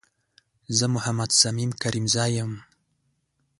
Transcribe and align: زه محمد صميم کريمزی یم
زه 0.77 0.85
محمد 0.95 1.31
صميم 1.41 1.69
کريمزی 1.81 2.29
یم 2.35 2.51